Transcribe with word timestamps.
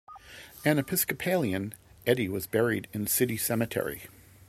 An 0.65 0.79
Episcopalian, 0.79 1.75
Eddy 2.07 2.27
was 2.27 2.47
buried 2.47 2.87
in 2.91 3.05
City 3.05 3.37
Cemetery. 3.37 4.07